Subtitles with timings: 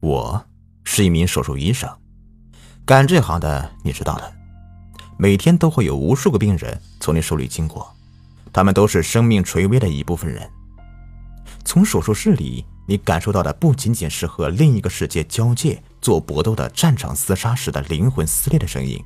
[0.00, 0.46] 我
[0.84, 1.90] 是一名手术医生，
[2.86, 4.32] 干这行的你知道的，
[5.16, 7.92] 每天都会有无数个病人从你手里经过，
[8.52, 10.48] 他们都是生命垂危的一部分人。
[11.64, 19.02] 从手术室里，你感受到的不仅仅是和另一个世界交界做搏斗的战场厮杀时的灵魂撕裂的声音，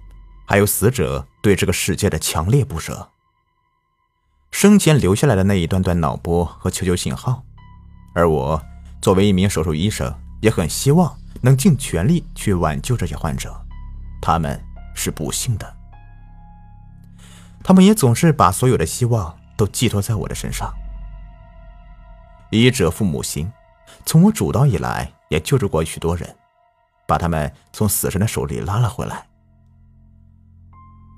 [0.47, 3.09] 还有死者对这个世界的强烈不舍。
[4.51, 7.43] 生前留下来的那一段段脑波和求救信号，
[8.15, 8.63] 而我
[9.01, 13.59] 作为一名手术医生，也很希望能尽全力去挽救这些患者。
[14.21, 14.63] 他们
[14.95, 15.75] 是不幸的，
[17.65, 20.71] 他们也总是把所有的希望都寄托在我的身上。
[22.51, 23.51] 医者父母心，
[24.05, 26.37] 从我主刀以来，也救助过许多人，
[27.07, 29.27] 把他们从死神的手里拉了回来。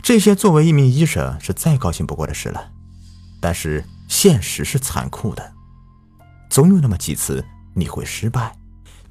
[0.02, 2.70] 这些作为一名医生是再高兴不过的事了。
[3.40, 5.52] 但是现实是残酷的，
[6.48, 7.44] 总有那么几次
[7.74, 8.56] 你会失败。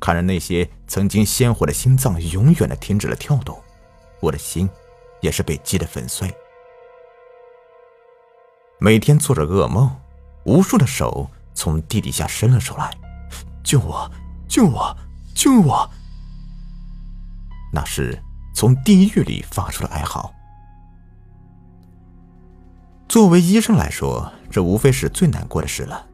[0.03, 3.57] 看着那些曾经鲜活的心脏永远的停止了跳动，
[4.20, 4.69] 我的心
[5.22, 6.30] 也是被击得粉碎。
[8.80, 9.89] 每天做着噩梦，
[10.44, 12.94] 无数的手从地底下伸了出来，
[13.64, 14.11] 救我，
[14.45, 14.94] 救我，
[15.33, 15.89] 救我！
[17.72, 18.22] 那是
[18.53, 20.33] 从地狱里发出的哀嚎。
[23.08, 26.05] 作为医生来说，这无非是最难过的事了。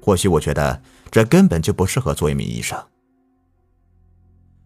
[0.00, 2.82] 或许我觉得这根本就不适合做一名医生。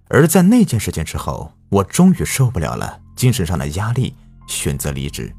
[0.08, 4.14] 而在那件事情之后，我终于受不了了精神上的压力，
[4.47, 5.34] 选择离职。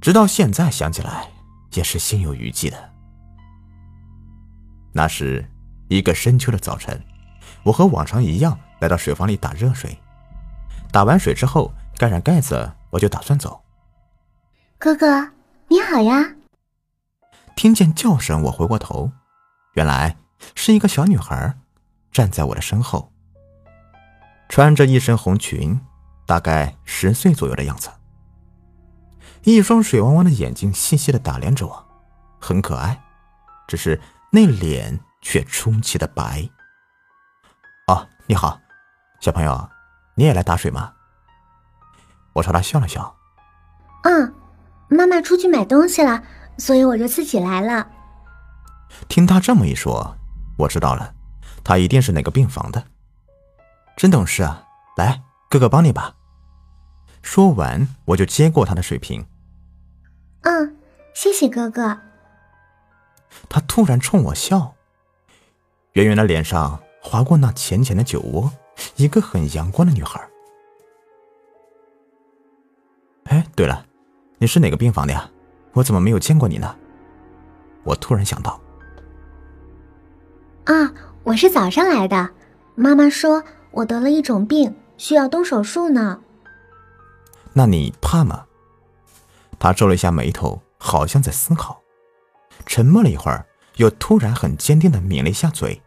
[0.00, 1.28] 直到现在想起来，
[1.74, 2.90] 也是心有余悸的。
[4.92, 5.48] 那是
[5.88, 7.00] 一个深秋的早晨，
[7.62, 9.96] 我和往常一样来到水房里打热水。
[10.90, 13.62] 打完水之后，盖上盖子，我就打算走。
[14.78, 15.30] 哥哥，
[15.68, 16.34] 你好呀！
[17.54, 19.12] 听见叫声，我回过头，
[19.74, 20.16] 原来
[20.54, 21.56] 是一个小女孩
[22.12, 23.10] 站在我的身后，
[24.48, 25.80] 穿着一身红裙，
[26.26, 27.90] 大概十岁左右的样子，
[29.42, 31.86] 一双水汪汪的眼睛细细的打量着我，
[32.38, 33.02] 很可爱，
[33.66, 34.00] 只是
[34.30, 36.48] 那脸却出奇的白。
[37.88, 38.60] 哦，你好，
[39.20, 39.68] 小朋友，
[40.14, 40.92] 你也来打水吗？
[42.34, 43.16] 我朝他笑了笑。
[44.04, 44.34] 嗯。
[44.88, 46.22] 妈妈出去买东西了，
[46.58, 47.88] 所以我就自己来了。
[49.08, 50.14] 听他这么一说，
[50.58, 51.14] 我知道了，
[51.64, 52.84] 他一定是哪个病房的。
[53.96, 54.66] 真懂事啊！
[54.96, 56.16] 来，哥哥帮你吧。
[57.22, 59.24] 说完，我就接过他的水瓶。
[60.42, 60.76] 嗯，
[61.14, 62.00] 谢谢哥哥。
[63.48, 64.74] 他突然冲我笑，
[65.92, 68.50] 圆圆的脸上划过那浅浅的酒窝，
[68.96, 70.20] 一个很阳光的女孩。
[73.24, 73.86] 哎，对了。
[74.38, 75.30] 你是哪个病房的呀？
[75.74, 76.76] 我怎么没有见过你呢？
[77.84, 78.60] 我突然想到。
[80.64, 80.92] 啊，
[81.24, 82.30] 我是早上来的。
[82.74, 86.20] 妈妈说我得了一种病，需要动手术呢。
[87.52, 88.46] 那你怕吗？
[89.58, 91.80] 他皱了一下眉头，好像在思考，
[92.66, 93.46] 沉默了一会儿，
[93.76, 95.80] 又突然很坚定的抿了一下嘴，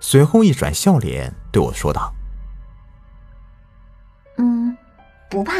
[0.00, 2.12] 随后一转笑脸对我说道
[4.36, 4.76] ：“嗯，
[5.30, 5.54] 不怕。”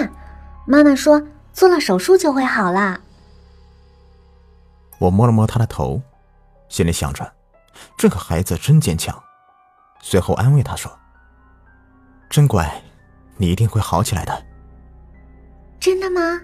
[0.66, 1.22] 妈妈说
[1.54, 3.00] ：“做了手术就会好了。”
[4.98, 6.02] 我摸了摸他的头，
[6.68, 7.32] 心里想着
[7.96, 9.22] ：“这个孩子真坚强。”
[10.00, 10.90] 随后安慰他说
[12.30, 12.82] ：“真乖，
[13.36, 14.46] 你一定会好起来的。”
[15.80, 16.40] 真的吗？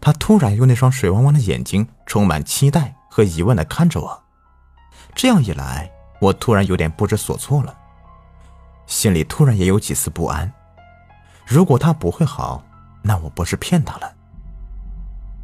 [0.00, 4.24] 他突然用那双水汪汪的眼睛，充满期待和疑问的看着我。
[5.14, 7.76] 这样一来，我突然有点不知所措了，
[8.86, 10.52] 心里突然也有几丝不安。
[11.44, 12.64] 如果他不会好，
[13.02, 14.14] 那我不是骗他了，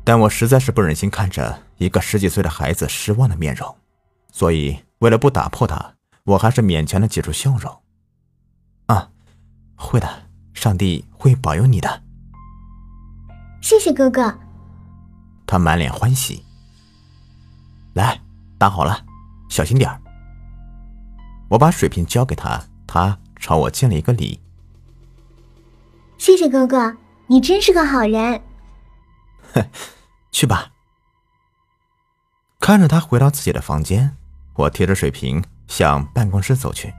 [0.05, 3.75] 但我实在是不忍心看着一个十几岁的孩子失望的面容，
[4.31, 7.83] 所以为了不打破它，我还是勉强的挤出笑容。
[8.87, 9.11] 啊，
[9.77, 10.09] 会的，
[10.55, 12.03] 上帝会保佑你的。
[13.61, 14.39] 谢谢哥哥。
[15.47, 16.43] 他满脸欢喜。
[17.93, 18.19] 来，
[18.57, 19.05] 打好了，
[19.51, 20.01] 小心点儿。
[21.51, 24.41] 我把水瓶交给他，他朝我敬了一个礼。
[26.17, 26.97] 谢谢哥哥。
[27.27, 28.43] 你真是个好人。
[29.53, 29.69] 哼，
[30.33, 30.73] 去吧。
[32.59, 34.17] 看着他回到自己的房间，
[34.55, 36.93] 我提着水瓶向办公室走去。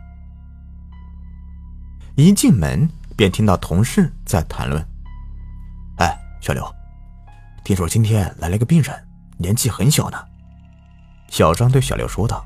[2.15, 4.85] 一进门便听到同事在谈论
[5.99, 6.65] ：“哎，小刘，
[7.63, 9.07] 听说今天来了个病人，
[9.37, 10.17] 年纪很小呢。”
[11.27, 12.45] 小张对小刘说道：“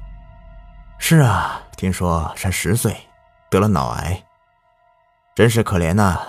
[0.98, 2.96] 是啊，听说才十岁，
[3.50, 4.24] 得了脑癌，
[5.36, 6.20] 真是可怜呐。”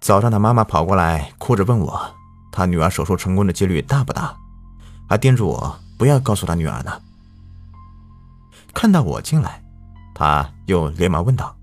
[0.00, 2.14] 早上，他妈妈跑过来，哭着问我
[2.52, 4.34] ：“他女儿手术成功的几率大不大？”
[5.08, 7.00] 还叮嘱我不要告诉他女儿呢。
[8.76, 9.62] 看到我进来，
[10.14, 11.56] 他又连忙问道：“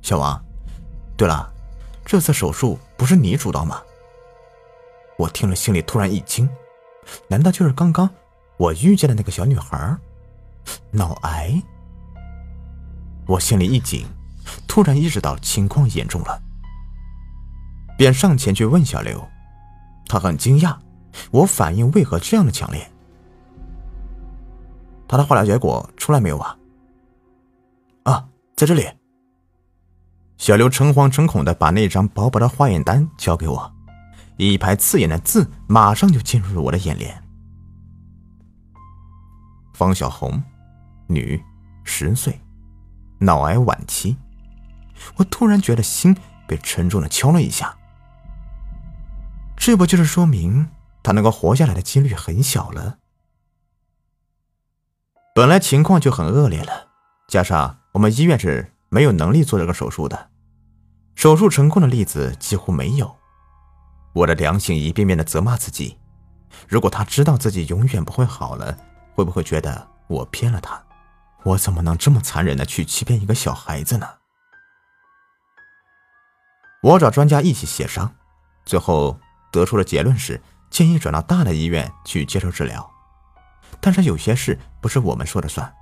[0.00, 0.42] 小王，
[1.18, 1.52] 对了，
[2.02, 3.82] 这次手术不是你主刀吗？”
[5.18, 6.48] 我听了，心里突然一惊，
[7.28, 8.08] 难道就是刚刚
[8.56, 9.94] 我遇见的那个小女孩？
[10.90, 11.62] 脑癌？
[13.26, 14.06] 我心里一紧，
[14.66, 16.40] 突然意识到情况严重了，
[17.98, 19.22] 便上前去问小刘。
[20.06, 20.74] 他很惊讶，
[21.30, 22.90] 我反应为何这样的强烈？
[25.14, 26.58] 他的化疗结果出来没有啊？
[28.02, 28.84] 啊，在这里。
[30.38, 33.72] 小刘诚惶诚恐的把那张薄薄的化验单交给我，
[34.38, 37.22] 一排刺眼的字马上就进入了我的眼帘。
[39.72, 40.42] 方小红，
[41.06, 41.40] 女，
[41.84, 42.40] 十岁，
[43.20, 44.16] 脑癌晚期。
[45.14, 46.16] 我突然觉得心
[46.48, 47.72] 被沉重的敲了一下。
[49.56, 50.68] 这不就是说明
[51.04, 52.98] 他能够活下来的几率很小了？
[55.34, 56.86] 本来情况就很恶劣了，
[57.26, 60.30] 加上我们医院是没有能力做这个手术的，
[61.16, 63.16] 手术成功的例子几乎没有。
[64.12, 65.98] 我的良心一遍遍的责骂自己：
[66.68, 68.78] 如果他知道自己永远不会好了，
[69.16, 70.80] 会不会觉得我骗了他？
[71.42, 74.08] 我怎么能这么残忍的去欺骗一个小孩子呢？
[76.80, 78.14] 我找专家一起协商，
[78.64, 79.18] 最后
[79.50, 80.40] 得出的结论是
[80.70, 82.88] 建议转到大的医院去接受治疗。
[83.80, 85.74] 但是有些事不是我们说了算。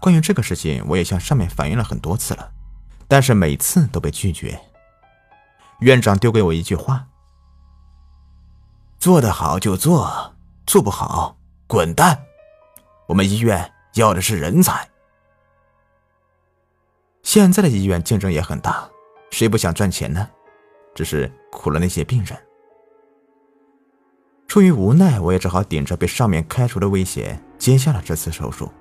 [0.00, 2.52] 关于这个事情，我也向上面反映了很多次了，
[3.08, 4.60] 但是每次都被拒绝。
[5.80, 7.06] 院长丢给我一句话
[8.98, 10.34] ：“做得好就做，
[10.66, 12.24] 做不好滚蛋。
[13.06, 14.88] 我们医院要的是人才。
[17.22, 18.88] 现在的医院竞争也很大，
[19.30, 20.28] 谁不想赚钱呢？
[20.94, 22.38] 只是苦了那些病人。”
[24.56, 28.72] 出于无奈，我也只好顶着被上面开除的威胁接下了这次手术。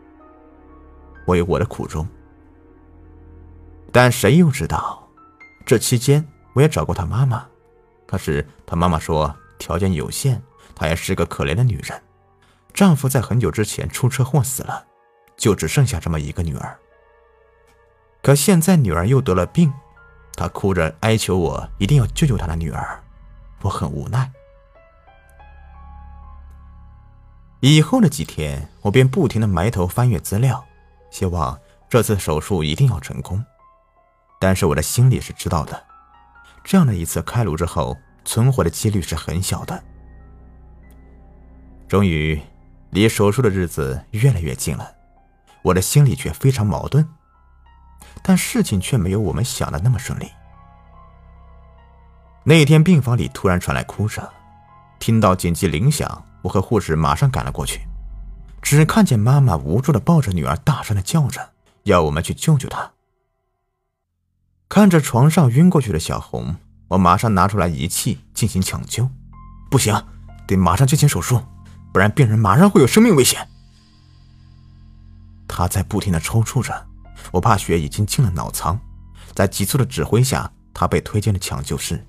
[1.26, 2.08] 我有我的苦衷，
[3.92, 5.06] 但谁又知道，
[5.66, 7.46] 这期间我也找过他妈妈，
[8.08, 10.42] 可是他妈妈说条件有限，
[10.74, 12.02] 她也是个可怜的女人，
[12.74, 14.86] 丈夫在很久之前出车祸死了，
[15.36, 16.80] 就只剩下这么一个女儿。
[18.24, 19.74] 可现在女儿又得了病，
[20.38, 23.04] 她哭着哀求我一定要救救她的女儿，
[23.62, 24.32] 我很无奈。
[27.68, 30.64] 以后的几天，我便不停的埋头翻阅资料，
[31.10, 31.60] 希望
[31.90, 33.44] 这次手术一定要成功。
[34.40, 35.84] 但是我的心里是知道的，
[36.64, 39.84] 这样的一次开颅之后，存活的几率是很小的。
[41.88, 42.40] 终于，
[42.92, 44.88] 离手术的日子越来越近了，
[45.64, 47.04] 我的心里却非常矛盾。
[48.22, 50.30] 但事情却没有我们想的那么顺利。
[52.44, 54.24] 那天病房里突然传来哭声，
[55.00, 56.24] 听到紧急铃响。
[56.46, 57.82] 我和护士马上赶了过去，
[58.62, 61.54] 只看见妈妈无助的抱着女儿，大声的叫着，
[61.84, 62.92] 要我们去救救她。
[64.70, 66.56] 看着床上晕过去的小红，
[66.90, 69.10] 我马上拿出来仪器进行抢救。
[69.72, 70.06] 不行，
[70.46, 71.42] 得马上进行手术，
[71.92, 73.48] 不然病人马上会有生命危险。
[75.48, 76.86] 她在不停的抽搐着，
[77.32, 78.80] 我怕血已经进了脑舱，
[79.34, 82.06] 在急促的指挥下，她被推进了抢救室。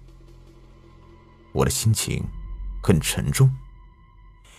[1.54, 2.22] 我的心情
[2.82, 3.50] 很沉重。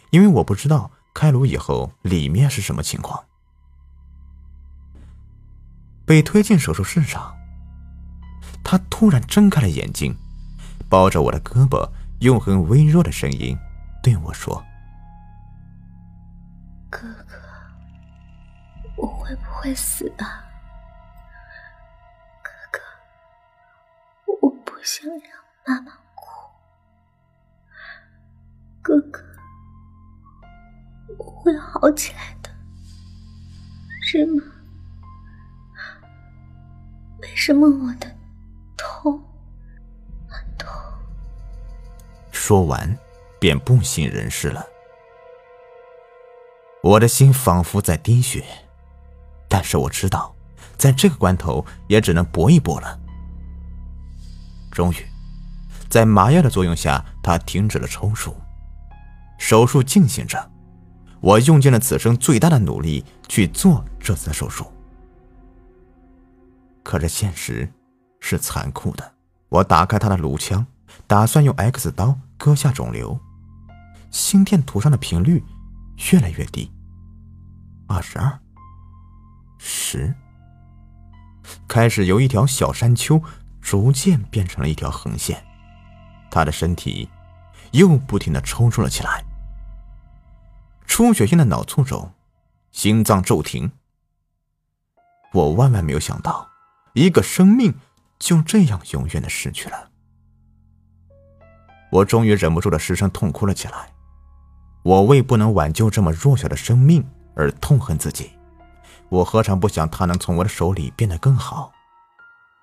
[0.10, 3.24] 因为我不知道开颅以后里面是什么情况。
[6.06, 7.36] 被推进手术室上，
[8.64, 10.16] 他突然睁开了眼睛，
[10.90, 11.90] 抱着我的胳膊，
[12.22, 13.58] 用很微弱的声音
[14.02, 14.64] 对我说
[16.90, 17.36] ：“哥哥，
[18.96, 20.46] 我会不会死啊？
[22.42, 22.80] 哥哥，
[24.42, 25.22] 我不想让
[25.66, 26.26] 妈妈哭。
[28.82, 29.22] 哥哥。”
[31.16, 32.50] 会好起来的，
[34.02, 34.44] 是吗？
[37.22, 38.16] 为什么我的
[38.76, 39.12] 头
[40.28, 40.70] 很痛？
[42.32, 42.98] 说完，
[43.40, 44.66] 便不省人事了。
[46.84, 48.46] 我的心仿佛在滴血，
[49.48, 50.34] 但是我知道，
[50.78, 53.00] 在这个关头也只能搏一搏了。
[54.72, 55.06] 终于，
[55.90, 58.36] 在麻药的作用下，他停止了抽搐，
[59.40, 60.52] 手术进行着。
[61.20, 64.72] 我用尽了此生最大的努力去做这次手术，
[66.84, 67.72] 可是现实
[68.20, 69.14] 是残酷的。
[69.50, 70.66] 我打开他的颅腔，
[71.08, 73.20] 打算用 X 刀割下肿瘤，
[74.12, 75.44] 心电图上的频率
[76.12, 76.72] 越来越低，
[77.88, 78.40] 二十二，
[79.58, 80.14] 十，
[81.68, 83.22] 开始由一条小山丘
[83.62, 85.44] 逐渐变成了一条横线，
[86.30, 87.10] 他的身体
[87.72, 89.24] 又不停的抽搐了起来。
[90.88, 92.12] 出血性的脑卒中，
[92.72, 93.72] 心脏骤停，
[95.34, 96.50] 我万万没有想到，
[96.94, 97.76] 一个生命
[98.18, 99.92] 就这样永远的逝去了。
[101.92, 103.94] 我终于忍不住的失声痛哭了起来。
[104.84, 108.32] 我为不能挽救这么弱小的生命而痛恨自己。
[109.10, 111.72] 我何尝不想他能从我的手里变得更好？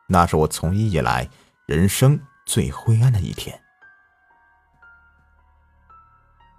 [0.09, 1.29] 那是我从医以来
[1.67, 3.61] 人生最灰暗的一天。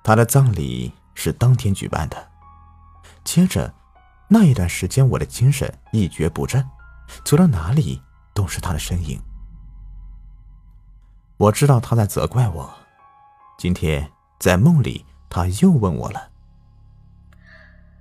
[0.04, 2.28] 他的葬礼是当天举办的，
[3.24, 3.74] 接着
[4.28, 6.64] 那一段时间，我的精神一蹶不振，
[7.24, 8.00] 走到哪里
[8.34, 9.20] 都是他的身影。
[11.38, 12.70] 我知道他在责怪我。
[13.58, 16.30] 今天在梦里，他又问我了：“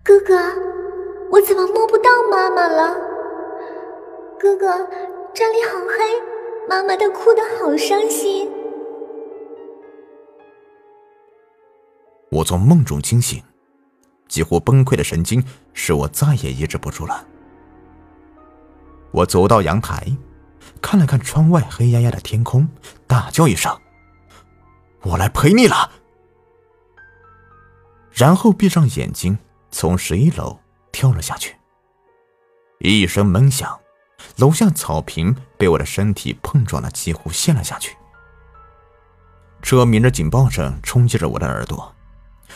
[0.04, 0.34] 哥哥，
[1.30, 2.94] 我怎么摸不到妈妈了？
[4.38, 4.86] 哥哥，
[5.32, 8.50] 这里好黑，妈妈都哭得好伤心。”
[12.34, 13.40] 我从梦中惊醒，
[14.26, 15.40] 几乎崩溃的神经
[15.72, 17.24] 使我再也抑制不住了。
[19.12, 20.04] 我走到阳台，
[20.82, 22.68] 看了看窗外黑压压的天空，
[23.06, 23.72] 大叫一声
[25.02, 25.92] ：“我来陪你了！”
[28.10, 29.38] 然后闭上眼睛，
[29.70, 30.58] 从十一楼
[30.90, 31.54] 跳了下去。
[32.80, 33.78] 一声闷响，
[34.38, 37.96] 楼下草坪被我的身体碰撞的几乎陷了下去。
[39.62, 41.94] 车鸣着警报声冲击着我的耳朵。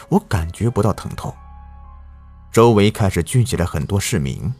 [0.08, 1.34] 我感觉不到疼痛。
[2.50, 4.52] 周围开始聚集了很多市民，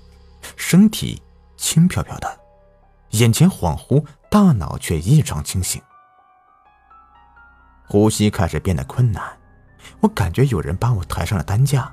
[0.57, 1.23] 身体
[1.57, 2.40] 轻飘飘的，
[3.11, 5.80] 眼前恍惚，大脑却异常清醒。
[7.87, 9.25] 呼吸开始变得困难，
[10.00, 11.92] 我感觉有人把我抬上了担架。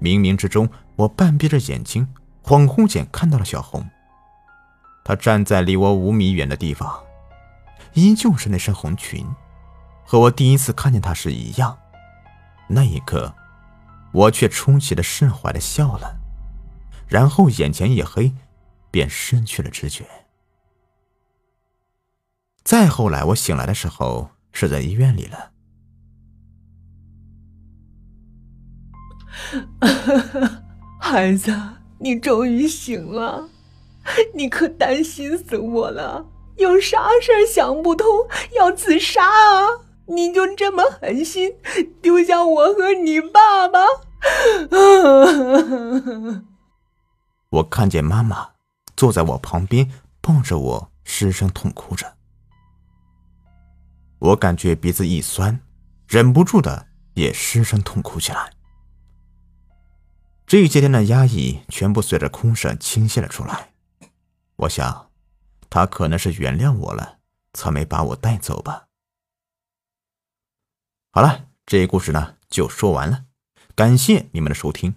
[0.00, 2.06] 冥冥之中，我半闭着眼睛，
[2.42, 3.88] 恍惚间看到了小红。
[5.04, 7.00] 她站在离我五米远的地方，
[7.92, 9.24] 依旧是那身红裙，
[10.04, 11.78] 和我第一次看见她时一样。
[12.68, 13.34] 那一刻，
[14.12, 16.16] 我却出奇的释怀的笑了，
[17.06, 18.32] 然后眼前一黑，
[18.90, 20.06] 便失去了知觉。
[22.62, 25.52] 再后来，我醒来的时候是在医院里了。
[31.00, 31.54] 孩子，
[31.98, 33.50] 你终于醒了，
[34.34, 38.06] 你可担心死我了，有啥事想不通
[38.56, 39.83] 要自杀啊？
[40.06, 41.56] 你就这么狠心
[42.02, 43.80] 丢下我和你爸爸？
[47.50, 48.50] 我看见妈妈
[48.96, 52.14] 坐在我旁边，抱着我失声痛哭着。
[54.18, 55.60] 我感觉鼻子一酸，
[56.08, 58.50] 忍不住的也失声痛哭起来。
[60.46, 63.72] 这些天的压抑全部随着哭声倾泻了出来。
[64.56, 65.10] 我想，
[65.68, 67.18] 他可能是原谅我了，
[67.52, 68.86] 才没把我带走吧。
[71.16, 73.26] 好了，这一故事呢就说完了，
[73.76, 74.96] 感谢你们的收听。